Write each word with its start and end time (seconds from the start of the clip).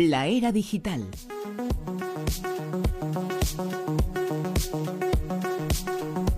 La 0.00 0.26
era 0.26 0.50
digital. 0.50 1.04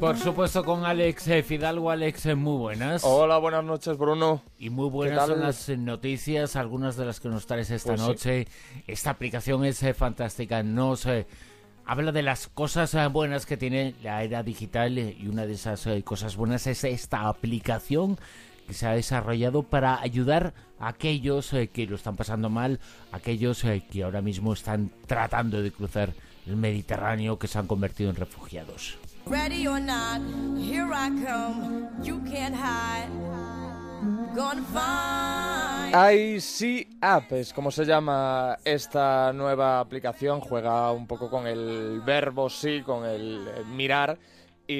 Por 0.00 0.18
supuesto 0.18 0.64
con 0.64 0.84
Alex 0.84 1.28
eh, 1.28 1.44
Fidalgo. 1.44 1.88
Alex, 1.92 2.26
eh, 2.26 2.34
muy 2.34 2.58
buenas. 2.58 3.04
Hola, 3.04 3.38
buenas 3.38 3.62
noches, 3.62 3.96
Bruno. 3.96 4.42
Y 4.58 4.70
muy 4.70 4.90
buenas 4.90 5.28
son 5.28 5.38
las 5.38 5.68
noticias, 5.68 6.56
algunas 6.56 6.96
de 6.96 7.04
las 7.04 7.20
que 7.20 7.28
nos 7.28 7.46
traes 7.46 7.70
esta 7.70 7.90
Pues 7.90 8.00
sí. 8.00 8.06
noche. 8.08 8.48
Esta 8.88 9.10
aplicación 9.10 9.64
es 9.64 9.80
eh, 9.84 9.94
fantástica. 9.94 10.64
Nos 10.64 11.06
eh, 11.06 11.28
habla 11.86 12.10
de 12.10 12.22
las 12.22 12.48
cosas 12.48 12.96
buenas 13.12 13.46
que 13.46 13.56
tiene 13.56 13.94
la 14.02 14.24
era 14.24 14.42
digital 14.42 14.98
y 14.98 15.28
una 15.28 15.46
de 15.46 15.52
esas 15.52 15.86
cosas 16.02 16.34
buenas 16.34 16.66
es 16.66 16.82
esta 16.82 17.28
aplicación 17.28 18.18
que 18.66 18.74
se 18.74 18.86
ha 18.86 18.92
desarrollado 18.92 19.62
para 19.62 20.00
ayudar 20.00 20.54
a 20.78 20.88
aquellos 20.88 21.52
eh, 21.52 21.68
que 21.68 21.86
lo 21.86 21.96
están 21.96 22.16
pasando 22.16 22.50
mal, 22.50 22.80
aquellos 23.12 23.64
eh, 23.64 23.82
que 23.90 24.02
ahora 24.02 24.22
mismo 24.22 24.52
están 24.52 24.90
tratando 25.06 25.62
de 25.62 25.72
cruzar 25.72 26.12
el 26.46 26.56
Mediterráneo, 26.56 27.38
que 27.38 27.48
se 27.48 27.58
han 27.58 27.66
convertido 27.66 28.10
en 28.10 28.16
refugiados. 28.16 28.98
Ready 29.26 29.68
or 29.68 29.80
not, 29.80 30.20
here 30.58 30.92
I 30.92 31.08
come. 31.10 31.88
You 32.02 32.20
can't 32.24 32.56
hide. 32.56 33.08
Gonna 34.34 34.62
find. 34.72 35.94
IC 35.94 36.88
App 37.00 37.30
es 37.32 37.52
como 37.52 37.70
se 37.70 37.84
llama 37.84 38.58
esta 38.64 39.32
nueva 39.32 39.78
aplicación. 39.78 40.40
Juega 40.40 40.90
un 40.90 41.06
poco 41.06 41.30
con 41.30 41.46
el 41.46 42.00
verbo 42.00 42.50
sí, 42.50 42.82
con 42.82 43.04
el 43.04 43.46
mirar 43.66 44.18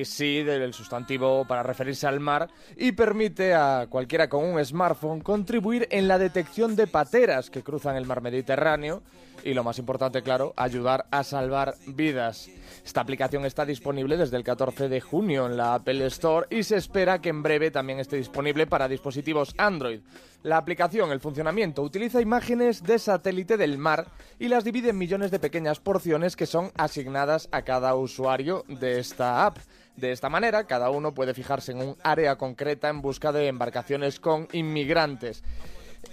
y 0.01 0.05
sí 0.05 0.42
del 0.42 0.73
sustantivo 0.74 1.45
para 1.45 1.62
referirse 1.62 2.06
al 2.06 2.20
mar 2.20 2.48
y 2.77 2.92
permite 2.92 3.55
a 3.55 3.87
cualquiera 3.88 4.28
con 4.28 4.45
un 4.45 4.65
smartphone 4.65 5.20
contribuir 5.20 5.87
en 5.91 6.09
la 6.09 6.18
detección 6.18 6.77
de 6.77 6.87
pateras 6.87 7.51
que 7.51 7.62
cruzan 7.62 7.96
el 7.96 8.06
mar 8.06 8.23
Mediterráneo 8.23 9.02
y 9.45 9.55
lo 9.55 9.64
más 9.64 9.78
importante, 9.78 10.23
claro, 10.23 10.52
ayudar 10.56 11.06
a 11.10 11.24
salvar 11.24 11.74
vidas. 11.87 12.48
Esta 12.85 13.01
aplicación 13.01 13.45
está 13.45 13.65
disponible 13.65 14.16
desde 14.16 14.37
el 14.37 14.45
14 14.45 14.88
de 14.88 15.01
junio 15.01 15.46
en 15.46 15.57
la 15.57 15.74
Apple 15.74 16.07
Store 16.07 16.46
y 16.51 16.62
se 16.62 16.76
espera 16.76 17.21
que 17.21 17.29
en 17.29 17.43
breve 17.43 17.71
también 17.71 17.99
esté 17.99 18.16
disponible 18.16 18.66
para 18.66 18.88
dispositivos 18.88 19.54
Android. 19.59 20.01
La 20.43 20.57
aplicación, 20.57 21.12
el 21.12 21.21
funcionamiento, 21.21 21.82
utiliza 21.82 22.21
imágenes 22.21 22.82
de 22.82 22.99
satélite 22.99 23.57
del 23.57 23.79
mar 23.79 24.09
y 24.40 24.49
las 24.49 24.65
divide 24.65 24.90
en 24.90 24.99
millones 24.99 25.30
de 25.30 25.38
pequeñas 25.38 25.79
porciones 25.79 26.34
que 26.34 26.46
son 26.46 26.73
asignadas 26.77 27.49
a 27.52 27.62
cada 27.62 27.95
usuario 27.95 28.65
de 28.66 28.99
esta 28.99 29.46
app. 29.46 29.59
De 29.96 30.10
esta 30.10 30.29
manera, 30.29 30.65
cada 30.65 30.90
uno 30.90 31.15
puede 31.15 31.34
fijarse 31.34 31.73
en 31.73 31.79
un 31.79 31.96
área 32.02 32.37
concreta 32.37 32.88
en 32.88 33.02
busca 33.02 33.30
de 33.30 33.46
embarcaciones 33.46 34.18
con 34.18 34.49
inmigrantes. 34.52 35.45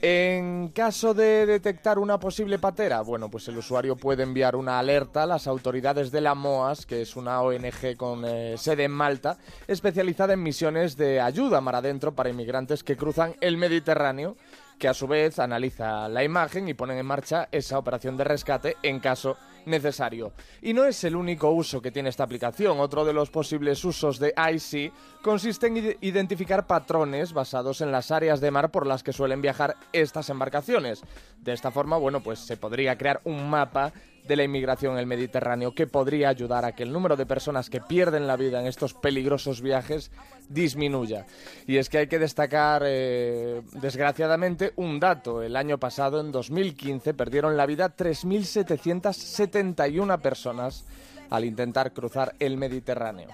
En 0.02 0.70
caso 0.70 1.14
de 1.14 1.45
detectar 1.45 2.00
una 2.00 2.20
posible 2.20 2.58
patera, 2.58 3.02
bueno, 3.02 3.30
pues 3.30 3.48
el 3.50 3.58
usuario 3.58 3.98
puede 3.98 4.23
enviar 4.23 4.56
una 4.56 4.80
alerta 4.80 5.23
a 5.23 5.26
las 5.26 5.45
autoridades 5.45 6.12
de 6.12 6.22
la 6.22 6.36
MOAS, 6.36 6.86
que 6.86 7.02
es 7.02 7.18
una 7.18 7.42
ONG 7.42 7.98
con 7.98 8.23
eh, 8.23 8.56
sede 8.58 8.86
en 8.86 8.92
Malta, 8.92 9.38
especializada 9.67 10.34
en 10.34 10.44
misiones 10.44 10.95
de 10.95 11.20
ayuda 11.20 11.60
mar 11.60 11.76
adentro 11.76 12.14
para 12.14 12.30
inmigrantes 12.30 12.84
que 12.84 12.95
cruzan 12.95 13.36
el 13.42 13.58
Mediterráneo, 13.58 14.38
que 14.78 14.88
a 14.88 14.94
su 14.94 15.08
vez 15.08 15.38
analiza 15.38 16.08
la 16.08 16.23
imagen 16.23 16.70
y 16.70 16.73
pone 16.73 16.98
en 16.98 17.06
marcha 17.06 17.50
esa 17.52 17.78
operación 17.78 18.16
de 18.16 18.23
rescate 18.23 18.78
en 18.82 19.02
caso 19.02 19.36
necesario. 19.65 20.31
Y 20.61 20.73
no 20.73 20.85
es 20.85 21.03
el 21.03 21.15
único 21.15 21.49
uso 21.52 21.81
que 21.81 21.91
tiene 21.91 22.09
esta 22.09 22.23
aplicación. 22.23 22.79
Otro 22.79 23.05
de 23.05 23.13
los 23.13 23.29
posibles 23.29 23.83
usos 23.85 24.19
de 24.19 24.33
IC 24.38 24.91
consiste 25.21 25.67
en 25.67 25.77
ide- 25.77 25.97
identificar 26.02 26.67
patrones 26.67 27.33
basados 27.33 27.81
en 27.81 27.91
las 27.91 28.11
áreas 28.11 28.41
de 28.41 28.52
mar 28.52 28.71
por 28.71 28.85
las 28.87 29.03
que 29.03 29.13
suelen 29.13 29.41
viajar 29.41 29.75
estas 29.93 30.30
embarcaciones. 30.30 31.02
De 31.39 31.53
esta 31.53 31.71
forma, 31.71 31.97
bueno, 31.97 32.21
pues 32.21 32.39
se 32.39 32.57
podría 32.57 32.97
crear 32.97 33.21
un 33.23 33.49
mapa 33.49 33.93
de 34.30 34.38
la 34.38 34.44
inmigración 34.44 34.94
en 34.94 34.99
el 34.99 35.08
Mediterráneo 35.08 35.73
que 35.73 35.88
podría 35.88 36.30
ayudar 36.30 36.63
a 36.63 36.73
que 36.73 36.83
el 36.83 36.94
número 36.94 37.17
de 37.17 37.25
personas 37.25 37.67
que 37.69 37.81
pierden 37.81 38.27
la 38.27 38.38
vida 38.38 38.61
en 38.61 38.67
estos 38.67 38.94
peligrosos 38.94 39.61
viajes 39.61 40.11
disminuya. 40.47 41.26
Y 41.65 41.77
es 41.77 41.89
que 41.89 41.98
hay 41.98 42.05
que 42.08 42.20
destacar, 42.20 42.83
eh, 42.86 43.64
desgraciadamente, 43.81 44.73
un 44.76 44.99
dato. 44.99 45.42
El 45.42 45.55
año 45.55 45.80
pasado, 45.80 46.20
en 46.21 46.31
2015, 46.31 47.15
perdieron 47.15 47.58
la 47.58 47.65
vida 47.65 47.98
3.771 47.98 50.21
personas 50.21 50.86
al 51.31 51.43
intentar 51.43 51.92
cruzar 51.92 52.36
el 52.39 52.58
Mediterráneo. 52.58 53.30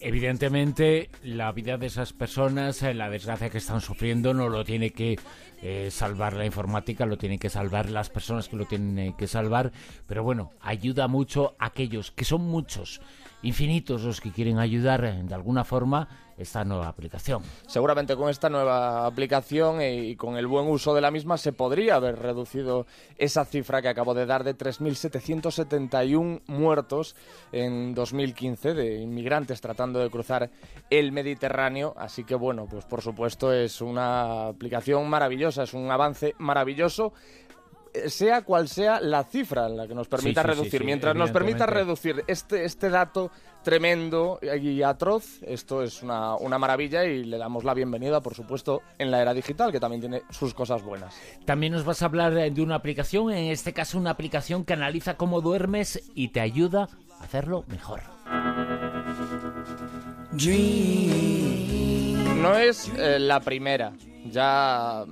Evidentemente, 0.00 1.10
la 1.22 1.52
vida 1.52 1.78
de 1.78 1.86
esas 1.86 2.12
personas, 2.12 2.82
eh, 2.82 2.94
la 2.94 3.10
desgracia 3.10 3.50
que 3.50 3.58
están 3.58 3.80
sufriendo, 3.80 4.34
no 4.34 4.48
lo 4.48 4.64
tiene 4.64 4.90
que 4.90 5.18
eh, 5.62 5.88
salvar 5.90 6.34
la 6.34 6.46
informática, 6.46 7.06
lo 7.06 7.18
tienen 7.18 7.38
que 7.38 7.50
salvar 7.50 7.90
las 7.90 8.10
personas 8.10 8.48
que 8.48 8.56
lo 8.56 8.66
tienen 8.66 8.98
eh, 8.98 9.14
que 9.16 9.26
salvar. 9.26 9.72
Pero 10.06 10.22
bueno, 10.22 10.50
ayuda 10.60 11.08
mucho 11.08 11.54
a 11.58 11.66
aquellos, 11.66 12.10
que 12.10 12.24
son 12.24 12.42
muchos, 12.42 13.00
infinitos 13.42 14.02
los 14.02 14.20
que 14.20 14.32
quieren 14.32 14.58
ayudar 14.58 15.02
de 15.02 15.34
alguna 15.34 15.64
forma 15.64 16.08
esta 16.36 16.64
nueva 16.64 16.88
aplicación. 16.88 17.42
Seguramente 17.66 18.16
con 18.16 18.28
esta 18.28 18.48
nueva 18.48 19.06
aplicación 19.06 19.80
y 19.82 20.16
con 20.16 20.36
el 20.36 20.46
buen 20.46 20.68
uso 20.68 20.94
de 20.94 21.00
la 21.00 21.10
misma 21.10 21.36
se 21.38 21.52
podría 21.52 21.96
haber 21.96 22.18
reducido 22.18 22.86
esa 23.18 23.44
cifra 23.44 23.82
que 23.82 23.88
acabo 23.88 24.14
de 24.14 24.26
dar 24.26 24.44
de 24.44 24.56
3.771 24.56 26.42
muertos 26.46 27.16
en 27.52 27.94
2015 27.94 28.74
de 28.74 29.00
inmigrantes 29.00 29.60
tratando 29.60 30.00
de 30.00 30.10
cruzar 30.10 30.50
el 30.90 31.12
Mediterráneo. 31.12 31.94
Así 31.96 32.24
que 32.24 32.34
bueno, 32.34 32.66
pues 32.70 32.84
por 32.84 33.02
supuesto 33.02 33.52
es 33.52 33.80
una 33.80 34.48
aplicación 34.48 35.08
maravillosa, 35.08 35.64
es 35.64 35.74
un 35.74 35.90
avance 35.90 36.34
maravilloso 36.38 37.12
sea 38.06 38.42
cual 38.42 38.68
sea 38.68 39.00
la 39.00 39.24
cifra 39.24 39.66
en 39.66 39.76
la 39.76 39.86
que 39.86 39.94
nos 39.94 40.08
permita 40.08 40.42
Sí, 40.42 40.48
sí, 40.48 40.54
sí, 40.54 40.58
reducir. 40.60 40.80
sí, 40.80 40.86
Mientras 40.86 41.14
nos 41.14 41.30
permita 41.30 41.66
reducir 41.66 42.24
este, 42.26 42.64
este 42.64 42.88
dato 42.90 43.30
tremendo 43.62 44.40
y 44.42 44.82
atroz, 44.82 45.40
esto 45.42 45.82
es 45.82 46.02
una, 46.02 46.34
una 46.36 46.58
maravilla 46.58 47.04
y 47.04 47.24
le 47.24 47.38
damos 47.38 47.62
la 47.64 47.74
bienvenida, 47.74 48.20
por 48.20 48.34
supuesto, 48.34 48.82
en 48.98 49.10
la 49.10 49.22
era 49.22 49.34
digital, 49.34 49.70
que 49.70 49.78
también 49.78 50.00
tiene 50.00 50.22
sus 50.30 50.52
cosas 50.52 50.82
buenas. 50.82 51.14
También 51.44 51.72
nos 51.72 51.84
vas 51.84 52.02
a 52.02 52.06
hablar 52.06 52.32
de 52.34 52.62
una 52.62 52.74
aplicación, 52.74 53.30
en 53.30 53.50
este 53.52 53.72
caso 53.72 53.98
una 53.98 54.10
aplicación 54.10 54.64
que 54.64 54.72
analiza 54.72 55.16
cómo 55.16 55.40
duermes 55.40 56.02
y 56.14 56.28
te 56.28 56.40
ayuda 56.40 56.88
a 57.20 57.24
hacerlo 57.24 57.64
mejor. 57.68 58.00
No 62.36 62.56
es 62.58 62.90
eh, 62.98 63.18
la 63.20 63.40
primera, 63.40 63.92
ya 64.26 65.04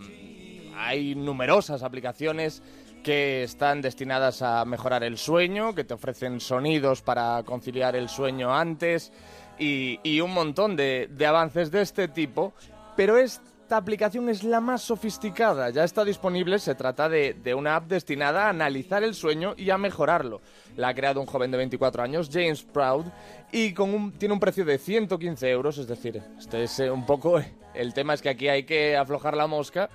hay 0.81 1.15
numerosas 1.15 1.83
aplicaciones 1.83 2.63
que 3.03 3.43
están 3.43 3.81
destinadas 3.81 4.43
a 4.43 4.65
mejorar 4.65 5.05
el 5.05 5.19
sueño, 5.19 5.75
que 5.75 5.85
te 5.85 5.95
ofrecen 5.95 6.41
sonidos 6.41 7.03
para 7.03 7.43
conciliar 7.45 7.97
el 7.97 8.09
sueño 8.09 8.55
antes 8.55 9.13
y, 9.59 10.21
un 10.21 10.33
montón 10.33 10.77
de, 10.77 11.09
avances 11.27 11.71
de 11.71 11.83
este 11.83 12.09
tipo, 12.09 12.55
pero 12.97 13.19
esta 13.71 13.77
aplicación 13.77 14.29
es 14.29 14.43
la 14.43 14.61
más 14.61 14.83
sofisticada, 14.83 15.71
ya 15.71 15.85
está 15.85 16.05
disponible, 16.05 16.59
se 16.59 16.75
trata 16.75 17.09
de, 17.09 17.35
de 17.35 17.55
una 17.55 17.77
app 17.77 17.87
destinada 17.87 18.47
a 18.47 18.49
analizar 18.49 19.05
el 19.05 19.15
sueño 19.15 19.55
y 19.57 19.71
a 19.71 19.79
mejorarlo. 19.79 20.41
La 20.77 20.89
ha 20.89 20.95
creado 20.95 21.21
un 21.21 21.27
joven 21.27 21.53
de 21.53 21.59
24 21.59 22.03
años, 22.03 22.29
James 22.33 22.65
Proud, 22.65 23.07
y 23.53 23.73
con 23.73 23.95
un, 23.95 24.11
tiene 24.11 24.35
un 24.35 24.41
precio 24.41 24.65
de 24.65 24.77
115 24.77 25.49
euros, 25.49 25.79
es 25.79 25.87
decir, 25.87 26.21
este 26.37 26.65
es 26.65 26.81
eh, 26.81 26.91
un 26.91 27.07
poco... 27.07 27.41
El 27.73 27.95
tema 27.95 28.15
es 28.15 28.23
que 28.23 28.31
aquí 28.31 28.49
hay 28.49 28.65
que 28.65 28.97
aflojar 28.97 29.37
la 29.37 29.47
mosca 29.47 29.89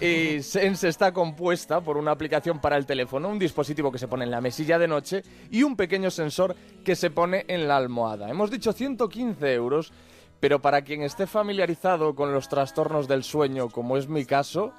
y 0.00 0.40
Sense 0.44 0.86
está 0.86 1.12
compuesta 1.12 1.80
por 1.80 1.96
una 1.96 2.12
aplicación 2.12 2.60
para 2.60 2.76
el 2.76 2.86
teléfono, 2.86 3.28
un 3.28 3.40
dispositivo 3.40 3.90
que 3.90 3.98
se 3.98 4.06
pone 4.06 4.24
en 4.24 4.30
la 4.30 4.40
mesilla 4.40 4.78
de 4.78 4.86
noche 4.86 5.24
y 5.50 5.64
un 5.64 5.74
pequeño 5.74 6.12
sensor 6.12 6.54
que 6.84 6.94
se 6.94 7.10
pone 7.10 7.44
en 7.48 7.66
la 7.66 7.78
almohada. 7.78 8.30
Hemos 8.30 8.52
dicho 8.52 8.72
115 8.72 9.52
euros, 9.52 9.92
pero 10.40 10.60
para 10.60 10.82
quien 10.82 11.02
esté 11.02 11.26
familiarizado 11.26 12.14
con 12.14 12.32
los 12.32 12.48
trastornos 12.48 13.08
del 13.08 13.24
sueño, 13.24 13.68
como 13.68 13.96
es 13.96 14.08
mi 14.08 14.24
caso, 14.24 14.72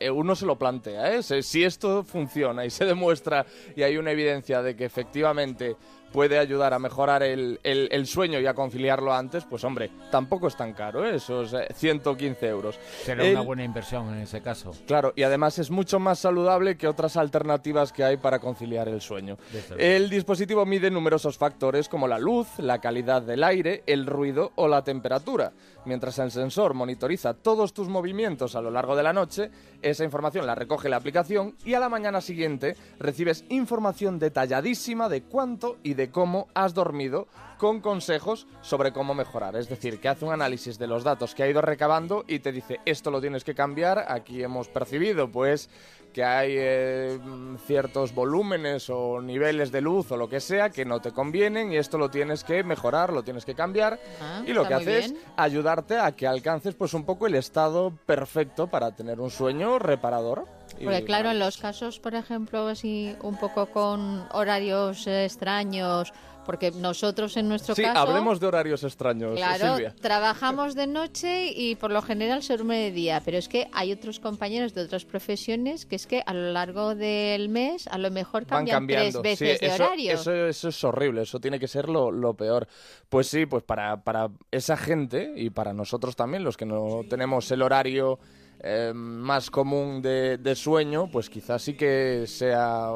eh, 0.00 0.10
uno 0.10 0.36
se 0.36 0.46
lo 0.46 0.56
plantea, 0.56 1.14
¿eh? 1.14 1.22
Si- 1.22 1.42
Si 1.42 1.64
esto 1.64 2.04
funciona 2.04 2.64
y 2.64 2.70
se 2.70 2.84
demuestra 2.84 3.46
y 3.74 3.82
hay 3.82 3.96
una 3.96 4.12
evidencia 4.12 4.62
de 4.62 4.76
que 4.76 4.84
efectivamente 4.84 5.76
puede 6.12 6.38
ayudar 6.38 6.74
a 6.74 6.78
mejorar 6.78 7.22
el, 7.22 7.60
el- 7.62 7.88
el 7.92 8.06
sueño 8.06 8.40
y 8.40 8.46
a 8.46 8.54
conciliarlo 8.54 9.12
antes, 9.12 9.44
pues 9.44 9.64
hombre, 9.64 9.90
tampoco 10.10 10.48
es 10.48 10.56
tan 10.56 10.72
caro, 10.72 11.04
¿eh? 11.04 11.16
esos 11.16 11.52
eh, 11.54 11.68
115 11.74 12.46
euros. 12.48 12.78
Será 13.04 13.24
El- 13.24 13.32
una 13.32 13.40
buena 13.42 13.64
inversión 13.64 14.08
en 14.14 14.20
ese 14.22 14.40
caso. 14.40 14.72
Claro, 14.86 15.12
y 15.16 15.22
además 15.22 15.58
es 15.58 15.70
mucho 15.70 15.98
más 15.98 16.18
saludable 16.18 16.76
que 16.76 16.88
otras 16.88 17.16
alternativas 17.16 17.92
que 17.92 18.04
hay 18.04 18.16
para 18.16 18.38
conciliar 18.38 18.88
el 18.88 19.00
sueño. 19.00 19.36
El 19.76 20.08
dispositivo 20.10 20.64
mide 20.66 20.90
numerosos 20.90 21.36
factores 21.38 21.88
como 21.88 22.08
la 22.08 22.18
luz, 22.18 22.48
la 22.58 22.80
calidad 22.80 23.22
del 23.22 23.44
aire, 23.44 23.82
el 23.86 24.06
ruido 24.06 24.52
o 24.56 24.68
la 24.68 24.82
temperatura. 24.84 25.52
Mientras 25.84 26.18
el 26.18 26.30
sensor 26.30 26.74
monitoriza 26.74 27.34
todos 27.34 27.72
tus 27.72 27.88
movimientos 27.88 28.54
a 28.56 28.60
lo 28.60 28.70
largo 28.70 28.96
de 28.96 29.02
la 29.02 29.12
noche, 29.12 29.50
esa 29.80 30.04
información 30.04 30.46
la 30.46 30.54
recoge 30.54 30.88
la 30.88 30.96
aplicación 30.96 31.54
y 31.64 31.74
a 31.74 31.80
la 31.80 31.88
mañana 31.88 32.20
siguiente 32.20 32.76
recibes 32.98 33.44
información 33.48 34.18
detalladísima 34.18 35.08
de 35.08 35.22
cuánto 35.22 35.76
y 35.82 35.94
de 35.98 36.10
cómo 36.10 36.46
has 36.54 36.74
dormido 36.74 37.26
con 37.58 37.80
consejos 37.80 38.46
sobre 38.62 38.92
cómo 38.92 39.14
mejorar. 39.14 39.56
Es 39.56 39.68
decir, 39.68 40.00
que 40.00 40.08
hace 40.08 40.24
un 40.24 40.32
análisis 40.32 40.78
de 40.78 40.86
los 40.86 41.04
datos 41.04 41.34
que 41.34 41.42
ha 41.42 41.48
ido 41.48 41.60
recabando 41.60 42.24
y 42.26 42.38
te 42.38 42.52
dice, 42.52 42.80
esto 42.86 43.10
lo 43.10 43.20
tienes 43.20 43.44
que 43.44 43.54
cambiar, 43.54 44.06
aquí 44.08 44.42
hemos 44.42 44.68
percibido, 44.68 45.30
pues 45.30 45.68
que 46.12 46.24
hay 46.24 46.54
eh, 46.56 47.18
ciertos 47.66 48.14
volúmenes 48.14 48.88
o 48.88 49.20
niveles 49.20 49.70
de 49.70 49.82
luz 49.82 50.10
o 50.10 50.16
lo 50.16 50.28
que 50.28 50.40
sea 50.40 50.70
que 50.70 50.86
no 50.86 51.00
te 51.00 51.12
convienen 51.12 51.70
y 51.70 51.76
esto 51.76 51.98
lo 51.98 52.10
tienes 52.10 52.44
que 52.44 52.64
mejorar, 52.64 53.12
lo 53.12 53.22
tienes 53.22 53.44
que 53.44 53.54
cambiar 53.54 53.98
Ah, 54.20 54.42
y 54.46 54.52
lo 54.52 54.66
que 54.66 54.74
hace 54.74 54.98
es 54.98 55.14
ayudarte 55.36 55.98
a 55.98 56.12
que 56.12 56.26
alcances 56.26 56.74
pues 56.74 56.94
un 56.94 57.04
poco 57.04 57.26
el 57.26 57.34
estado 57.34 57.92
perfecto 58.06 58.68
para 58.68 58.92
tener 58.92 59.20
un 59.20 59.30
sueño 59.30 59.78
reparador. 59.78 60.46
Porque 60.82 61.04
claro, 61.04 61.30
en 61.30 61.38
los 61.38 61.56
casos, 61.58 61.98
por 61.98 62.14
ejemplo, 62.14 62.68
así 62.68 63.16
un 63.22 63.38
poco 63.38 63.66
con 63.66 64.26
horarios 64.32 65.06
eh, 65.06 65.24
extraños, 65.24 66.12
porque 66.48 66.70
nosotros 66.70 67.36
en 67.36 67.46
nuestro 67.46 67.74
Sí, 67.74 67.82
caso... 67.82 67.98
hablemos 67.98 68.40
de 68.40 68.46
horarios 68.46 68.82
extraños, 68.82 69.36
Claro, 69.36 69.74
Silvia. 69.76 69.94
trabajamos 70.00 70.74
de 70.74 70.86
noche 70.86 71.52
y 71.54 71.74
por 71.74 71.90
lo 71.90 72.00
general 72.00 72.42
se 72.42 72.54
duerme 72.56 72.78
de 72.78 72.90
día, 72.90 73.20
pero 73.22 73.36
es 73.36 73.48
que 73.48 73.68
hay 73.70 73.92
otros 73.92 74.18
compañeros 74.18 74.72
de 74.72 74.80
otras 74.80 75.04
profesiones 75.04 75.84
que 75.84 75.96
es 75.96 76.06
que 76.06 76.22
a 76.24 76.32
lo 76.32 76.50
largo 76.50 76.94
del 76.94 77.50
mes 77.50 77.86
a 77.88 77.98
lo 77.98 78.10
mejor 78.10 78.46
cambian 78.46 78.86
tres 78.86 79.14
Sí, 79.14 79.20
veces 79.20 79.60
de 79.60 79.66
eso, 79.66 79.84
horario. 79.84 80.12
Eso, 80.14 80.32
eso 80.46 80.68
es 80.70 80.84
horrible, 80.84 81.20
eso 81.20 81.38
tiene 81.38 81.60
que 81.60 81.68
ser 81.68 81.86
lo, 81.90 82.10
lo 82.10 82.32
peor. 82.32 82.66
Pues 83.10 83.26
sí, 83.26 83.44
pues 83.44 83.62
para, 83.62 84.02
para 84.02 84.30
esa 84.50 84.78
gente 84.78 85.34
y 85.36 85.50
para 85.50 85.74
nosotros 85.74 86.16
también, 86.16 86.44
los 86.44 86.56
que 86.56 86.64
no 86.64 87.02
tenemos 87.10 87.50
el 87.50 87.60
horario 87.60 88.18
eh, 88.60 88.92
más 88.94 89.50
común 89.50 90.00
de, 90.00 90.38
de 90.38 90.54
sueño, 90.54 91.10
pues 91.12 91.28
quizás 91.28 91.60
sí 91.60 91.74
que 91.74 92.24
sea 92.26 92.92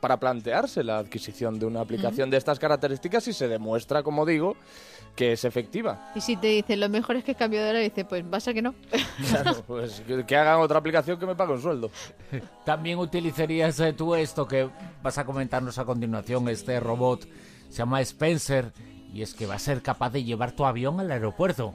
para 0.00 0.18
plantearse 0.18 0.82
la 0.84 0.98
adquisición 0.98 1.58
de 1.58 1.66
una 1.66 1.80
aplicación 1.80 2.30
de 2.30 2.36
estas 2.36 2.58
características 2.58 3.26
y 3.28 3.32
se 3.32 3.48
demuestra, 3.48 4.02
como 4.02 4.24
digo, 4.26 4.56
que 5.16 5.32
es 5.32 5.44
efectiva. 5.44 6.12
Y 6.14 6.20
si 6.20 6.36
te 6.36 6.46
dicen 6.48 6.80
lo 6.80 6.88
mejor 6.88 7.16
es 7.16 7.24
que 7.24 7.34
cambio 7.34 7.62
de 7.62 7.70
horario, 7.70 7.88
dice, 7.88 8.04
pues 8.04 8.22
pasa 8.24 8.52
que 8.54 8.62
no. 8.62 8.74
Claro, 9.30 9.62
pues 9.66 10.00
que, 10.06 10.24
que 10.24 10.36
hagan 10.36 10.60
otra 10.60 10.78
aplicación 10.78 11.18
que 11.18 11.26
me 11.26 11.34
pague 11.34 11.52
un 11.54 11.62
sueldo. 11.62 11.90
También 12.64 12.98
utilizarías 12.98 13.78
eh, 13.80 13.92
tú 13.92 14.14
esto 14.14 14.46
que 14.46 14.68
vas 15.02 15.18
a 15.18 15.24
comentarnos 15.24 15.78
a 15.78 15.84
continuación, 15.84 16.48
este 16.48 16.78
robot 16.80 17.26
se 17.68 17.76
llama 17.78 18.00
Spencer 18.00 18.72
y 19.12 19.22
es 19.22 19.34
que 19.34 19.46
va 19.46 19.54
a 19.54 19.58
ser 19.58 19.82
capaz 19.82 20.10
de 20.10 20.22
llevar 20.22 20.52
tu 20.52 20.64
avión 20.64 21.00
al 21.00 21.10
aeropuerto. 21.10 21.74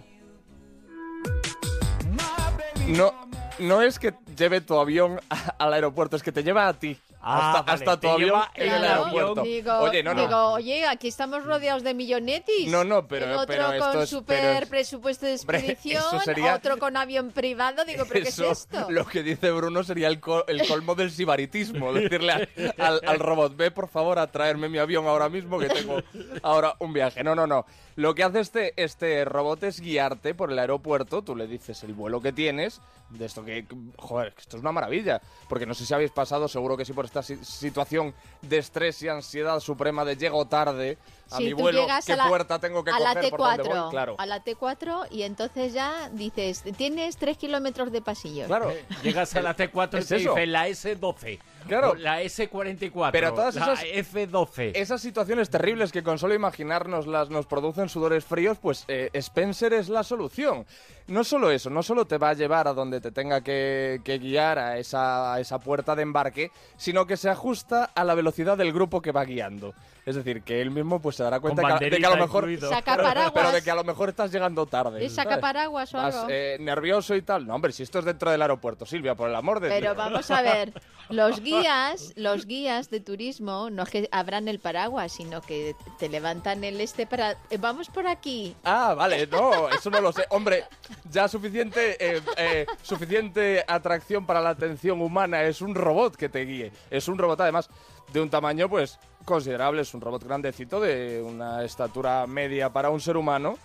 No, 2.88 3.14
no 3.60 3.82
es 3.82 3.98
que 4.00 4.14
lleve 4.38 4.62
tu 4.62 4.78
avión 4.80 5.20
a- 5.30 5.56
al 5.58 5.74
aeropuerto, 5.74 6.16
es 6.16 6.24
que 6.24 6.32
te 6.32 6.44
lleva 6.44 6.68
a 6.68 6.74
ti. 6.74 6.98
Ah, 7.26 7.52
hasta, 7.52 7.62
vale, 7.62 7.74
hasta 7.74 7.96
tu 7.96 8.02
te 8.02 8.10
avión 8.10 8.42
en 8.56 8.74
el 8.74 8.84
aeropuerto. 8.84 9.42
Digo, 9.44 9.74
Oye, 9.80 10.04
no, 10.04 10.14
no. 10.14 10.22
digo, 10.28 10.38
oye, 10.54 10.86
aquí 10.86 11.08
estamos 11.08 11.44
rodeados 11.46 11.82
de 11.84 11.94
millonetis. 11.94 12.70
No, 12.70 12.84
no, 12.84 13.08
pero- 13.08 13.26
El 13.28 13.32
otro 13.32 13.48
pero 13.48 13.72
esto 13.74 13.92
con 13.94 14.02
es- 14.04 14.10
super 14.10 14.40
pero 14.42 14.60
es- 14.64 14.70
presupuesto 14.70 15.26
de 15.26 15.34
expedición, 15.34 16.04
sería- 16.24 16.56
otro 16.56 16.78
con 16.78 16.98
avión 16.98 17.32
privado. 17.32 17.86
Digo, 17.86 18.04
¿pero 18.10 18.26
Eso, 18.28 18.44
qué 18.44 18.52
es 18.52 18.60
esto? 18.60 18.92
Lo 18.92 19.06
que 19.06 19.24
dice 19.24 19.52
Bruno 19.52 19.84
sería 19.84 20.10
el, 20.10 20.20
co- 20.20 20.46
el 20.48 20.68
colmo 20.68 20.96
del 20.96 21.12
sibaritismo. 21.12 21.94
Decirle 21.94 22.32
a- 22.34 22.86
al, 22.88 23.00
al 23.06 23.20
robot, 23.20 23.56
ve 23.56 23.72
por 23.72 23.88
favor 23.88 24.20
a 24.20 24.28
traerme 24.28 24.68
mi 24.68 24.78
avión 24.78 25.08
ahora 25.08 25.30
mismo 25.30 25.58
que 25.60 25.70
tengo 25.70 26.02
ahora 26.44 26.76
un 26.80 26.92
viaje. 26.92 27.24
No, 27.24 27.36
no, 27.36 27.48
no. 27.48 27.66
Lo 27.96 28.16
que 28.16 28.24
hace 28.24 28.40
este, 28.40 28.74
este 28.76 29.24
robot 29.24 29.64
es 29.64 29.80
guiarte 29.80 30.34
por 30.34 30.52
el 30.52 30.58
aeropuerto. 30.60 31.22
Tú 31.22 31.36
le 31.36 31.46
dices 31.48 31.84
el 31.84 31.94
vuelo 31.94 32.22
que 32.22 32.34
tienes. 32.34 32.82
De 33.10 33.26
esto 33.26 33.46
que, 33.46 33.68
joder, 33.98 34.34
que 34.34 34.42
esto 34.42 34.58
es 34.58 34.62
una 34.64 34.72
maravilla. 34.72 35.22
Porque 35.48 35.68
no 35.68 35.76
sé 35.76 35.86
si 35.86 35.94
habéis 35.94 36.10
pasado, 36.10 36.48
seguro 36.48 36.76
que 36.76 36.86
sí, 36.86 36.94
por 36.94 37.06
esta 37.14 37.22
si- 37.22 37.46
situación 37.46 38.14
de 38.42 38.58
estrés 38.58 39.02
y 39.04 39.08
ansiedad 39.08 39.60
suprema 39.60 40.04
de 40.04 40.18
llego 40.18 40.46
tarde 40.46 40.98
a 41.34 41.38
Sí, 41.38 41.44
mi 41.46 41.50
tú 41.52 41.58
vuelo. 41.58 41.82
llegas 41.82 42.06
¿Qué 42.06 42.14
a 42.14 42.18
la- 42.18 42.28
puerta 42.28 42.60
tengo 42.60 42.84
que 42.84 42.92
a 42.92 43.00
la 43.00 43.14
coger? 43.16 43.30
¿Por 43.32 43.40
dónde 43.40 43.64
T4, 43.64 43.82
voy? 43.84 43.90
Claro. 43.92 44.16
a 44.18 44.26
la 44.26 44.44
T4 44.44 45.08
y 45.12 45.24
entonces 45.24 45.74
ya 45.74 46.10
dices, 46.14 46.64
tienes 46.78 47.18
tres 47.18 47.38
kilómetros 47.38 47.92
de 47.92 48.02
pasillos. 48.02 48.48
Claro. 48.48 48.72
Eh, 48.72 48.86
Llegas 49.04 49.36
a 49.36 49.42
la 49.42 49.56
T4 49.56 49.98
y 49.98 50.02
Es 50.02 50.08
te 50.08 50.16
eso. 50.18 50.30
dice 50.34 50.46
la 50.48 50.68
S12, 50.68 51.40
Claro. 51.68 51.92
o 51.92 51.96
la 51.96 52.22
S44, 52.22 53.12
Pero 53.12 53.34
todas 53.34 53.56
la 53.56 53.74
esas- 53.74 53.84
F12. 53.84 54.72
Esas 54.76 55.02
situaciones 55.02 55.50
terribles 55.50 55.92
que 55.92 56.04
con 56.04 56.18
solo 56.20 56.34
imaginárnoslas 56.34 57.30
nos 57.30 57.46
producen 57.46 57.90
sudores 57.90 58.26
fríos, 58.26 58.58
pues 58.60 58.86
eh, 58.88 59.10
Spencer 59.14 59.74
es 59.74 59.90
la 59.90 60.04
solución. 60.04 60.66
No 61.08 61.24
solo 61.26 61.52
eso, 61.52 61.70
no 61.70 61.84
solo 61.84 62.06
te 62.06 62.18
va 62.18 62.30
a 62.30 62.34
llevar 62.34 62.68
a 62.68 62.74
donde 62.74 63.02
te 63.02 63.12
tenga 63.12 63.42
que, 63.42 64.00
que 64.06 64.20
guiar 64.20 64.58
a 64.58 64.78
esa, 64.78 65.34
a 65.34 65.40
esa 65.42 65.60
puerta 65.60 65.96
de 65.96 66.02
embarque, 66.04 66.50
sino 66.78 67.06
que 67.06 67.18
se 67.18 67.30
ajusta 67.30 67.86
a 67.94 68.04
la 68.06 68.14
velocidad 68.16 68.58
del 68.58 68.72
grupo 68.72 69.02
que 69.02 69.12
va 69.12 69.26
guiando. 69.26 69.74
Es 70.06 70.16
decir, 70.16 70.42
que 70.44 70.62
él 70.62 70.70
mismo 70.70 71.02
pues 71.02 71.16
se 71.16 71.24
dará 71.24 71.40
cuenta 71.40 71.78
que, 71.80 71.90
de 71.90 71.98
que 71.98 72.06
a 72.06 72.10
lo 72.10 72.18
mejor... 72.18 72.50
Saca 72.60 72.96
Pero- 72.96 73.04
paraguas. 73.04 73.32
Pero 73.36 73.52
de 73.54 73.62
que 73.64 73.72
a 73.72 73.76
lo 73.76 73.84
mejor 73.86 74.10
estás 74.10 74.32
llegando 74.32 74.66
tarde. 74.66 75.04
¿Y 75.04 75.10
saca 75.10 75.40
paraguas 75.40 75.94
o 75.94 75.98
Vas, 75.98 76.16
algo? 76.16 76.28
eh, 76.30 76.58
nervioso 76.60 77.16
y 77.16 77.22
tal. 77.22 77.48
No, 77.48 77.56
hombre, 77.56 77.72
si 77.72 77.84
esto 77.84 78.00
es 78.00 78.06
dentro 78.06 78.30
del 78.30 78.42
aeropuerto, 78.42 78.86
Silvia, 78.86 79.16
por 79.16 79.30
el 79.30 79.36
amor 79.36 79.60
de 79.62 79.70
Pero 79.70 79.94
Dios. 79.94 79.98
vamos 79.98 80.30
a 80.30 80.42
ver, 80.42 80.74
los 81.10 81.40
guías, 81.40 82.12
los 82.18 82.46
guías 82.46 82.90
de 82.90 83.00
turismo 83.00 83.70
no 83.70 83.84
es 83.84 83.90
que 83.90 84.10
abran 84.12 84.48
el 84.50 84.60
paraguas, 84.60 85.14
sino 85.14 85.42
que 85.42 85.74
te 86.00 86.10
levantan 86.10 86.64
el 86.66 86.82
este 86.82 87.08
para 87.08 87.32
eh, 87.50 87.58
vamos 87.58 87.88
por 87.90 88.06
aquí. 88.08 88.56
Ah, 88.66 88.94
vale, 88.96 89.26
no, 89.28 89.70
eso 89.70 89.90
no 89.90 90.02
lo 90.02 90.12
sé. 90.12 90.26
Hombre, 90.30 90.66
ya 91.10 91.28
suficiente, 91.30 91.96
eh, 92.00 92.22
eh, 92.38 92.66
suficiente 92.82 93.64
atracción 93.68 94.26
para 94.26 94.42
la 94.42 94.50
atención 94.50 95.02
humana 95.02 95.44
es 95.44 95.62
un 95.62 95.76
robot 95.76 96.16
que 96.18 96.28
te 96.30 96.44
guíe. 96.46 96.72
Es 96.90 97.08
un 97.08 97.18
robot 97.18 97.40
además 97.42 97.70
de 98.14 98.22
un 98.22 98.30
tamaño 98.30 98.70
pues 98.70 99.00
considerable, 99.26 99.82
es 99.82 99.94
un 99.94 100.02
robot 100.02 100.24
grandecito 100.24 100.80
de 100.80 101.22
una 101.22 101.64
estatura 101.64 102.28
media 102.28 102.72
para 102.72 102.90
un 102.92 103.02
ser 103.02 103.18
humano. 103.18 103.58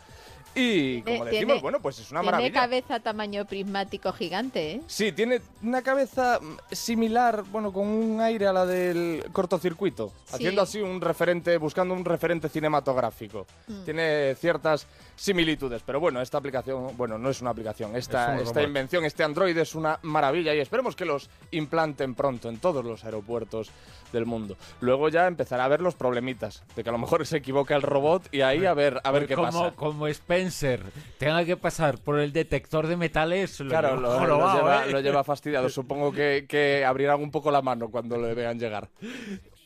Y 0.55 1.03
como 1.03 1.25
Eh, 1.27 1.31
decimos, 1.31 1.31
tiene- 1.31 1.61
bueno, 1.61 1.81
pues 1.81 1.99
es 2.00 2.11
una 2.11 2.21
Tiene 2.21 2.33
maravilla. 2.33 2.61
cabeza 2.61 3.00
tamaño 3.00 3.45
prismático 3.45 4.12
gigante, 4.12 4.73
¿eh? 4.73 4.81
Sí, 4.87 5.12
tiene 5.12 5.41
una 5.62 5.83
cabeza 5.83 6.41
similar, 6.73 7.45
bueno, 7.50 7.73
con 7.73 7.87
un 7.87 8.21
aire 8.21 8.47
a 8.47 8.53
la 8.53 8.67
del 8.67 9.25
cortocircuito, 9.33 10.09
Sí. 10.25 10.35
haciendo 10.37 10.62
así 10.62 10.81
un 10.81 11.00
referente, 11.00 11.56
buscando 11.59 11.95
un 11.95 12.05
referente 12.05 12.49
cinematográfico. 12.49 13.47
Mm. 13.69 13.85
Tiene 13.85 14.35
ciertas 14.35 14.87
similitudes, 15.17 15.83
pero 15.85 16.00
bueno, 16.00 16.21
esta 16.23 16.39
aplicación, 16.39 16.97
bueno, 16.97 17.19
no 17.19 17.31
es 17.31 17.41
una 17.41 17.50
aplicación, 17.50 17.95
esta, 17.97 18.35
Es 18.37 18.43
un 18.43 18.47
esta 18.49 18.62
invención, 18.62 19.05
este 19.05 19.23
Android 19.25 19.56
es 19.56 19.75
una 19.75 19.99
maravilla 20.03 20.55
y 20.55 20.61
esperemos 20.61 20.97
que 20.97 21.05
los 21.05 21.29
implanten 21.50 22.15
pronto 22.15 22.49
en 22.49 22.59
todos 22.59 22.85
los 22.85 23.05
aeropuertos 23.05 23.71
del 24.12 24.25
mundo. 24.27 24.56
Luego 24.81 25.09
ya 25.11 25.27
empezará 25.27 25.65
a 25.65 25.67
haber 25.67 25.83
los 25.83 25.95
problemitas, 25.95 26.62
de 26.75 26.83
que 26.83 26.89
a 26.89 26.93
lo 26.93 26.99
mejor 26.99 27.27
se 27.27 27.37
equivoca 27.37 27.77
el 27.77 27.83
robot 27.83 28.33
y 28.33 28.41
ahí 28.41 28.65
a 28.65 28.73
ver, 28.75 29.00
a 29.05 29.11
ver 29.11 29.27
qué 29.27 29.35
como, 29.35 29.47
pasa. 29.49 29.73
como 29.77 30.06
Spencer 30.38 30.82
tenga 31.19 31.44
que 31.44 31.56
pasar 31.56 31.99
por 31.99 32.19
el 32.20 32.32
detector 32.32 32.87
de 32.87 32.96
metales, 32.96 33.58
lo 33.61 33.69
Claro, 33.69 33.96
lleva 33.96 34.00
lo, 34.00 34.12
lo 34.12 34.19
jorobado, 34.19 34.58
lleva, 34.58 34.87
¿eh? 34.87 34.90
lo 34.93 35.00
lleva 35.00 35.25
fastidiado. 35.25 35.69
Supongo 35.69 36.12
que, 36.12 36.46
que 36.49 36.85
abrirán 36.85 37.20
un 37.20 37.31
poco 37.31 37.50
la 37.50 37.62
mano 37.62 37.88
cuando 37.90 38.19
le 38.19 38.35
vean 38.35 38.58
llegar. 38.58 38.88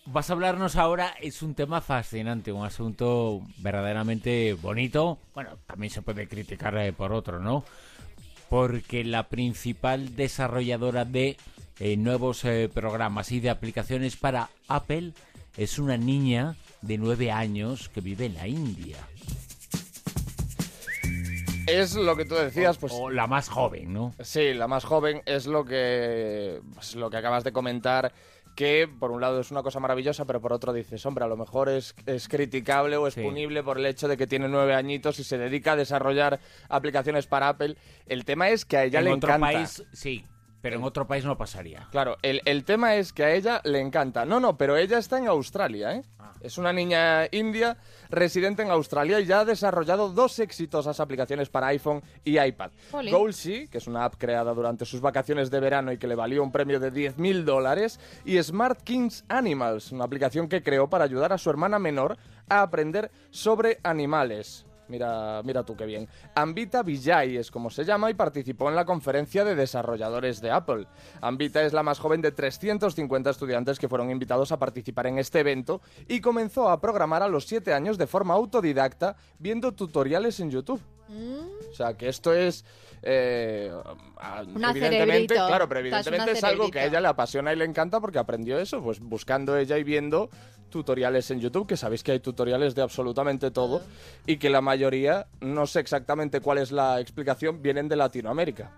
Vas 0.04 0.30
a 0.30 0.32
hablarnos 0.32 0.74
ahora, 0.76 1.14
es 1.20 1.42
un 1.42 1.54
tema 1.54 1.80
fascinante, 1.80 2.50
un 2.50 2.66
asunto 2.66 3.40
verdaderamente 3.58 4.54
bonito. 4.54 5.18
Bueno, 5.34 5.58
también 5.66 5.90
se 5.92 6.02
puede 6.02 6.26
criticar 6.26 6.76
eh, 6.78 6.92
por 6.92 7.12
otro, 7.12 7.38
¿no? 7.38 7.64
Porque 8.48 9.04
la 9.04 9.28
principal 9.28 10.16
desarrolladora 10.16 11.04
de 11.04 11.36
eh, 11.78 11.96
nuevos 11.96 12.44
eh, 12.44 12.68
programas 12.72 13.30
y 13.32 13.40
de 13.40 13.50
aplicaciones 13.50 14.16
para 14.16 14.50
Apple 14.68 15.12
es 15.56 15.78
una 15.78 15.96
niña 15.96 16.56
de 16.82 16.98
nueve 16.98 17.30
años 17.30 17.88
que 17.88 18.00
vive 18.00 18.26
en 18.26 18.34
la 18.34 18.48
India. 18.48 18.96
Es 21.66 21.94
lo 21.94 22.16
que 22.16 22.24
tú 22.24 22.34
decías, 22.34 22.76
pues 22.78 22.92
O 22.94 23.10
la 23.10 23.26
más 23.26 23.48
joven, 23.48 23.92
¿no? 23.92 24.14
sí, 24.20 24.52
la 24.54 24.66
más 24.68 24.84
joven 24.84 25.22
es 25.26 25.46
lo 25.46 25.64
que, 25.64 26.60
pues, 26.74 26.94
lo 26.96 27.08
que 27.10 27.16
acabas 27.16 27.44
de 27.44 27.52
comentar, 27.52 28.12
que 28.56 28.86
por 28.88 29.10
un 29.10 29.20
lado 29.20 29.40
es 29.40 29.50
una 29.50 29.62
cosa 29.62 29.80
maravillosa, 29.80 30.24
pero 30.26 30.40
por 30.40 30.52
otro 30.52 30.72
dices, 30.72 31.04
hombre, 31.06 31.24
a 31.24 31.28
lo 31.28 31.36
mejor 31.36 31.68
es, 31.68 31.94
es 32.06 32.28
criticable 32.28 32.96
o 32.96 33.06
es 33.06 33.14
Sí. 33.14 33.22
punible 33.22 33.62
por 33.62 33.78
el 33.78 33.86
hecho 33.86 34.08
de 34.08 34.16
que 34.16 34.26
tiene 34.26 34.48
nueve 34.48 34.74
añitos 34.74 35.18
y 35.20 35.24
se 35.24 35.38
dedica 35.38 35.72
a 35.72 35.76
desarrollar 35.76 36.40
aplicaciones 36.68 37.26
para 37.26 37.48
Apple. 37.48 37.76
El 38.06 38.24
tema 38.24 38.50
es 38.50 38.64
que 38.64 38.76
a 38.76 38.84
ella 38.84 38.98
en 38.98 39.04
le 39.06 39.12
otro 39.12 39.30
encanta. 39.30 39.52
país, 39.58 39.84
sí, 39.92 40.26
pero 40.62 40.76
en 40.76 40.84
otro 40.84 41.06
país 41.06 41.24
no 41.24 41.36
pasaría. 41.36 41.88
Claro, 41.90 42.16
el, 42.22 42.40
el 42.44 42.64
tema 42.64 42.94
es 42.94 43.12
que 43.12 43.24
a 43.24 43.34
ella 43.34 43.60
le 43.64 43.80
encanta. 43.80 44.24
No, 44.24 44.40
no, 44.40 44.56
pero 44.56 44.76
ella 44.76 44.96
está 44.98 45.18
en 45.18 45.26
Australia, 45.26 45.96
¿eh? 45.96 46.02
Ah. 46.18 46.32
Es 46.40 46.56
una 46.56 46.72
niña 46.72 47.26
india 47.30 47.76
residente 48.10 48.62
en 48.62 48.70
Australia 48.70 49.20
y 49.20 49.26
ya 49.26 49.40
ha 49.40 49.44
desarrollado 49.44 50.08
dos 50.08 50.38
exitosas 50.38 50.98
aplicaciones 51.00 51.48
para 51.48 51.68
iPhone 51.68 52.02
y 52.24 52.38
iPad. 52.38 52.70
Goalsy, 53.10 53.68
que 53.68 53.78
es 53.78 53.86
una 53.86 54.04
app 54.04 54.14
creada 54.18 54.54
durante 54.54 54.84
sus 54.84 55.00
vacaciones 55.00 55.50
de 55.50 55.60
verano 55.60 55.92
y 55.92 55.98
que 55.98 56.06
le 56.06 56.14
valió 56.14 56.42
un 56.42 56.52
premio 56.52 56.80
de 56.80 56.92
10.000 56.92 57.44
dólares, 57.44 58.00
y 58.24 58.42
Smart 58.42 58.82
Kings 58.82 59.24
Animals, 59.28 59.92
una 59.92 60.04
aplicación 60.04 60.48
que 60.48 60.62
creó 60.62 60.88
para 60.88 61.04
ayudar 61.04 61.32
a 61.32 61.38
su 61.38 61.50
hermana 61.50 61.78
menor 61.78 62.16
a 62.48 62.62
aprender 62.62 63.10
sobre 63.30 63.78
animales. 63.82 64.66
Mira, 64.92 65.40
mira 65.42 65.62
tú 65.62 65.74
qué 65.74 65.86
bien. 65.86 66.06
Ambita 66.34 66.82
Vijay 66.82 67.38
es 67.38 67.50
como 67.50 67.70
se 67.70 67.82
llama 67.82 68.10
y 68.10 68.14
participó 68.14 68.68
en 68.68 68.76
la 68.76 68.84
conferencia 68.84 69.42
de 69.42 69.54
desarrolladores 69.54 70.42
de 70.42 70.50
Apple. 70.50 70.86
Ambita 71.22 71.62
es 71.62 71.72
la 71.72 71.82
más 71.82 71.98
joven 71.98 72.20
de 72.20 72.30
350 72.30 73.30
estudiantes 73.30 73.78
que 73.78 73.88
fueron 73.88 74.10
invitados 74.10 74.52
a 74.52 74.58
participar 74.58 75.06
en 75.06 75.16
este 75.16 75.40
evento 75.40 75.80
y 76.08 76.20
comenzó 76.20 76.68
a 76.68 76.78
programar 76.78 77.22
a 77.22 77.28
los 77.28 77.46
7 77.46 77.72
años 77.72 77.96
de 77.96 78.06
forma 78.06 78.34
autodidacta 78.34 79.16
viendo 79.38 79.72
tutoriales 79.72 80.40
en 80.40 80.50
YouTube. 80.50 80.82
O 81.70 81.74
sea, 81.74 81.94
que 81.94 82.08
esto 82.08 82.32
es... 82.32 82.64
eh, 83.02 83.70
Una 84.54 84.70
evidentemente, 84.70 84.88
cerebrito. 85.34 85.46
claro, 85.46 85.68
pero 85.68 85.80
evidentemente 85.80 86.32
es 86.32 86.44
algo 86.44 86.70
que 86.70 86.80
a 86.80 86.86
ella 86.86 87.00
le 87.00 87.08
apasiona 87.08 87.52
y 87.52 87.56
le 87.56 87.64
encanta 87.64 88.00
porque 88.00 88.18
aprendió 88.18 88.58
eso, 88.58 88.82
pues 88.82 89.00
buscando 89.00 89.56
ella 89.56 89.78
y 89.78 89.84
viendo 89.84 90.30
tutoriales 90.70 91.30
en 91.30 91.40
YouTube, 91.40 91.66
que 91.66 91.76
sabéis 91.76 92.02
que 92.02 92.12
hay 92.12 92.20
tutoriales 92.20 92.74
de 92.74 92.80
absolutamente 92.82 93.50
todo 93.50 93.82
y 94.26 94.38
que 94.38 94.48
la 94.48 94.60
mayoría, 94.62 95.26
no 95.40 95.66
sé 95.66 95.80
exactamente 95.80 96.40
cuál 96.40 96.58
es 96.58 96.72
la 96.72 96.98
explicación, 97.00 97.60
vienen 97.60 97.88
de 97.88 97.96
Latinoamérica. 97.96 98.70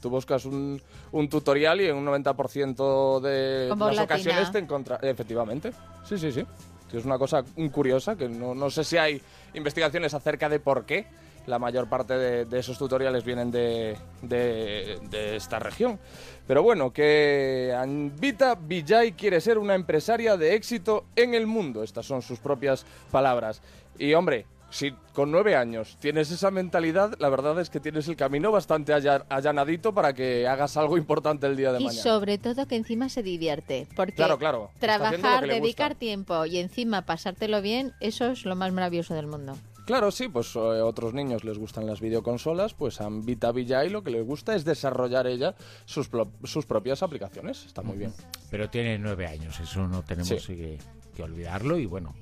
Tú 0.00 0.10
buscas 0.10 0.44
un, 0.44 0.80
un 1.12 1.28
tutorial 1.28 1.80
y 1.80 1.86
en 1.86 1.96
un 1.96 2.04
90% 2.06 3.20
de 3.20 3.66
Como 3.70 3.86
las 3.86 3.96
latina. 3.96 4.14
ocasiones 4.14 4.52
te 4.52 4.58
encuentras... 4.58 5.02
Efectivamente, 5.02 5.72
sí, 6.06 6.18
sí, 6.18 6.30
sí. 6.30 6.44
Es 6.92 7.04
una 7.04 7.18
cosa 7.18 7.42
mm, 7.56 7.66
curiosa, 7.68 8.14
que 8.14 8.28
no, 8.28 8.54
no 8.54 8.70
sé 8.70 8.84
si 8.84 8.96
hay 8.96 9.20
investigaciones 9.54 10.14
acerca 10.14 10.48
de 10.48 10.60
por 10.60 10.84
qué 10.84 11.06
la 11.46 11.58
mayor 11.58 11.88
parte 11.88 12.14
de, 12.14 12.44
de 12.44 12.58
esos 12.58 12.78
tutoriales 12.78 13.24
vienen 13.24 13.50
de, 13.50 13.96
de- 14.22 14.98
de 15.10 15.36
esta 15.36 15.58
región. 15.58 15.98
Pero 16.46 16.62
bueno, 16.62 16.92
que 16.92 17.74
Anvita 17.76 18.54
Vijay 18.54 19.12
quiere 19.12 19.40
ser 19.40 19.58
una 19.58 19.74
empresaria 19.74 20.36
de 20.36 20.54
éxito 20.54 21.04
en 21.16 21.34
el 21.34 21.46
mundo. 21.46 21.82
Estas 21.82 22.06
son 22.06 22.22
sus 22.22 22.38
propias 22.38 22.84
palabras. 23.10 23.62
Y 23.98 24.12
hombre, 24.14 24.46
si 24.70 24.90
con 25.12 25.30
nueve 25.30 25.54
años 25.54 25.96
tienes 26.00 26.30
esa 26.32 26.50
mentalidad, 26.50 27.14
la 27.20 27.28
verdad 27.28 27.60
es 27.60 27.70
que 27.70 27.78
tienes 27.78 28.08
el 28.08 28.16
camino 28.16 28.50
bastante 28.50 28.92
alla- 28.92 29.24
allanadito 29.28 29.94
para 29.94 30.12
que 30.12 30.48
hagas 30.48 30.76
algo 30.76 30.98
importante 30.98 31.46
el 31.46 31.56
día 31.56 31.72
de 31.72 31.80
Y 31.80 31.84
mañana. 31.84 32.02
sobre 32.02 32.38
todo 32.38 32.66
que 32.66 32.74
encima 32.76 33.08
se 33.08 33.22
divierte. 33.22 33.86
Porque 33.94 34.14
Claro, 34.14 34.38
claro. 34.38 34.70
Trabajar, 34.80 35.46
dedicar 35.46 35.94
tiempo 35.94 36.44
y 36.46 36.58
encima 36.58 37.02
pasártelo 37.02 37.62
bien, 37.62 37.92
eso 38.00 38.26
es 38.26 38.44
lo 38.44 38.56
más 38.56 38.72
maravilloso 38.72 39.14
del 39.14 39.28
mundo. 39.28 39.56
Claro, 39.86 40.10
sí, 40.10 40.28
pues 40.28 40.56
a 40.56 40.60
otros 40.84 41.12
niños 41.12 41.44
les 41.44 41.58
gustan 41.58 41.86
las 41.86 42.00
videoconsolas, 42.00 42.72
pues 42.72 43.00
a 43.02 43.08
Vita 43.10 43.52
Villay 43.52 43.90
lo 43.90 44.02
que 44.02 44.10
les 44.10 44.24
gusta 44.24 44.54
es 44.54 44.64
desarrollar 44.64 45.26
ella 45.26 45.54
sus, 45.84 46.08
sus 46.44 46.64
propias 46.64 47.02
aplicaciones. 47.02 47.66
Está 47.66 47.82
muy 47.82 47.98
bien. 47.98 48.12
Pero 48.50 48.70
tiene 48.70 48.98
nueve 48.98 49.26
años, 49.26 49.60
eso 49.60 49.86
no 49.86 50.02
tenemos 50.02 50.28
Sí. 50.42 50.56
que, 50.56 50.78
que 51.14 51.22
olvidarlo 51.22 51.76
y 51.78 51.84
bueno, 51.84 52.14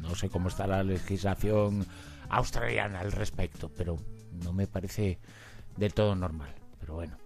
no 0.00 0.14
sé 0.14 0.28
cómo 0.30 0.48
está 0.48 0.66
la 0.68 0.84
legislación 0.84 1.84
australiana 2.28 3.00
al 3.00 3.10
respecto, 3.10 3.68
pero 3.76 3.96
no 4.44 4.52
me 4.52 4.66
parece 4.68 5.18
del 5.76 5.92
todo 5.92 6.14
normal. 6.14 6.54
Pero 6.78 6.94
bueno, 6.94 7.16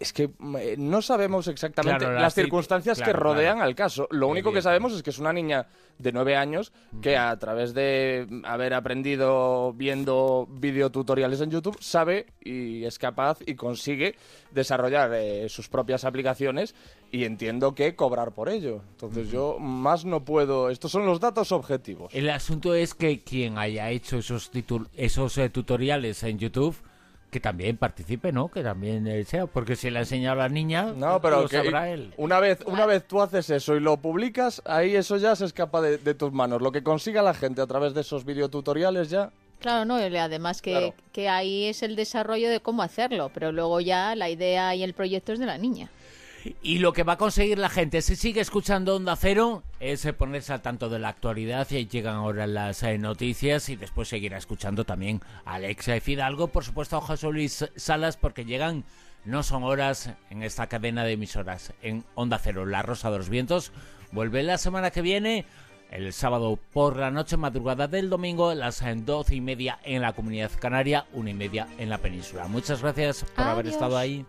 Es 0.00 0.12
que 0.12 0.30
eh, 0.58 0.74
no 0.78 1.00
sabemos 1.00 1.48
exactamente 1.48 1.98
Claro, 2.00 2.12
las, 2.14 2.22
las 2.22 2.32
cir- 2.36 2.42
circunstancias 2.42 3.00
que 3.00 3.12
rodean 3.12 3.54
claro. 3.56 3.68
al 3.68 3.74
caso. 3.74 4.06
Lo 4.10 4.28
único 4.28 4.52
que 4.52 4.60
sabemos 4.60 4.92
es 4.92 5.02
que 5.02 5.10
es 5.10 5.18
una 5.18 5.32
niña 5.32 5.66
de 5.98 6.12
nueve 6.12 6.36
años 6.36 6.72
que 7.00 7.16
a 7.16 7.36
través 7.38 7.72
de 7.74 8.26
haber 8.44 8.74
aprendido 8.74 9.72
viendo 9.72 10.46
videotutoriales 10.50 11.40
en 11.40 11.50
YouTube 11.50 11.78
sabe 11.80 12.26
y 12.44 12.84
es 12.84 12.98
capaz 12.98 13.38
y 13.46 13.54
consigue 13.54 14.14
desarrollar 14.52 15.10
eh, 15.14 15.48
sus 15.48 15.68
propias 15.68 16.04
aplicaciones 16.04 16.74
y 17.10 17.24
entiendo 17.24 17.74
que 17.74 17.96
cobrar 17.96 18.32
por 18.32 18.48
ello. 18.50 18.82
Entonces 18.92 19.30
yo 19.30 19.58
más 19.58 20.04
no 20.04 20.24
puedo... 20.24 20.68
Estos 20.70 20.92
son 20.92 21.06
los 21.06 21.18
datos 21.20 21.50
objetivos. 21.52 22.14
el 22.14 22.28
asunto 22.28 22.74
es 22.74 22.94
que 22.94 23.20
quien 23.20 23.56
haya 23.58 23.90
hecho 23.90 24.18
esos, 24.18 24.50
esos 24.94 25.38
eh, 25.38 25.48
tutoriales 25.48 26.22
en 26.22 26.38
YouTube, 26.38 26.76
que 27.30 27.40
también 27.40 27.76
participe, 27.76 28.32
¿no? 28.32 28.48
Que 28.48 28.62
también 28.62 29.06
eh, 29.06 29.24
sea, 29.24 29.46
porque 29.46 29.76
si 29.76 29.90
le 29.90 29.98
ha 29.98 30.02
enseñado 30.02 30.40
a 30.40 30.44
la 30.44 30.48
niña, 30.48 30.94
No, 30.96 31.20
pero 31.20 31.42
lo 31.42 31.48
que 31.48 31.56
sabrá 31.58 31.90
él. 31.90 32.14
una 32.16 32.40
vez 32.40 32.60
una 32.66 32.86
vez 32.86 33.06
tú 33.06 33.20
haces 33.20 33.50
eso 33.50 33.76
y 33.76 33.80
lo 33.80 33.96
publicas, 33.98 34.62
ahí 34.64 34.96
eso 34.96 35.16
ya 35.18 35.36
se 35.36 35.44
escapa 35.44 35.80
de, 35.82 35.98
de 35.98 36.14
tus 36.14 36.32
manos. 36.32 36.62
Lo 36.62 36.72
que 36.72 36.82
consiga 36.82 37.20
la 37.22 37.34
gente 37.34 37.60
a 37.60 37.66
través 37.66 37.92
de 37.94 38.00
esos 38.00 38.24
videotutoriales 38.24 39.10
ya... 39.10 39.30
Claro, 39.60 39.84
no, 39.84 39.98
y 39.98 40.16
además 40.16 40.62
que, 40.62 40.70
Claro. 40.70 40.94
que 41.12 41.28
ahí 41.28 41.64
es 41.64 41.82
el 41.82 41.96
desarrollo 41.96 42.48
de 42.48 42.60
cómo 42.60 42.82
hacerlo, 42.82 43.30
pero 43.34 43.50
luego 43.50 43.80
ya 43.80 44.14
la 44.14 44.30
idea 44.30 44.74
y 44.76 44.82
el 44.84 44.94
proyecto 44.94 45.32
es 45.32 45.40
de 45.40 45.46
la 45.46 45.58
niña. 45.58 45.90
Y 46.62 46.78
lo 46.78 46.92
que 46.92 47.02
va 47.02 47.14
a 47.14 47.18
conseguir 47.18 47.58
la 47.58 47.68
gente, 47.68 48.02
si 48.02 48.16
sigue 48.16 48.40
escuchando 48.40 48.96
Onda 48.96 49.16
Cero, 49.16 49.62
es 49.80 50.04
eh, 50.04 50.12
ponerse 50.12 50.52
al 50.52 50.62
tanto 50.62 50.88
de 50.88 50.98
la 50.98 51.08
actualidad. 51.08 51.68
Y 51.70 51.86
llegan 51.86 52.16
ahora 52.16 52.46
las 52.46 52.82
eh, 52.82 52.98
noticias 52.98 53.68
y 53.68 53.76
después 53.76 54.08
seguirá 54.08 54.38
escuchando 54.38 54.84
también 54.84 55.20
a 55.44 55.54
Alexa 55.54 56.00
Fidalgo, 56.00 56.48
por 56.48 56.64
supuesto 56.64 56.96
a 56.96 57.00
José 57.00 57.28
Luis 57.30 57.64
Salas, 57.76 58.16
porque 58.16 58.44
llegan, 58.44 58.84
no 59.24 59.42
son 59.42 59.64
horas 59.64 60.10
en 60.30 60.42
esta 60.42 60.68
cadena 60.68 61.04
de 61.04 61.12
emisoras, 61.12 61.72
en 61.82 62.04
Onda 62.14 62.38
Cero, 62.38 62.66
La 62.66 62.82
Rosa 62.82 63.10
de 63.10 63.18
los 63.18 63.28
Vientos. 63.28 63.72
Vuelve 64.12 64.42
la 64.42 64.58
semana 64.58 64.90
que 64.90 65.02
viene, 65.02 65.44
el 65.90 66.12
sábado 66.12 66.58
por 66.72 66.96
la 66.96 67.10
noche, 67.10 67.36
madrugada 67.36 67.88
del 67.88 68.10
domingo, 68.10 68.54
las 68.54 68.80
eh, 68.82 68.94
doce 68.96 69.34
y 69.34 69.40
media 69.40 69.78
en 69.82 70.02
la 70.02 70.12
comunidad 70.12 70.50
canaria, 70.58 71.06
una 71.12 71.30
y 71.30 71.34
media 71.34 71.66
en 71.78 71.90
la 71.90 71.98
península. 71.98 72.46
Muchas 72.46 72.80
gracias 72.80 73.24
por 73.34 73.44
haber 73.44 73.66
estado 73.66 73.98
ahí. 73.98 74.24